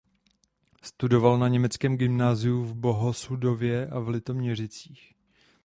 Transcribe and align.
Studoval 0.81 1.37
na 1.37 1.47
německém 1.47 1.97
gymnáziu 1.97 2.63
v 2.63 2.73
Bohosudově 2.75 3.87
a 3.87 3.99
v 3.99 4.07
Litoměřicích. 4.09 5.13